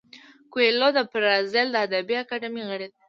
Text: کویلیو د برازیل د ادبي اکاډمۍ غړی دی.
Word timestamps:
کویلیو 0.51 0.89
د 0.97 0.99
برازیل 1.11 1.67
د 1.71 1.75
ادبي 1.85 2.15
اکاډمۍ 2.23 2.63
غړی 2.69 2.87
دی. 2.89 2.97